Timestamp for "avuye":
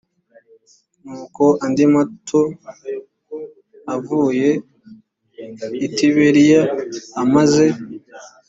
3.93-4.49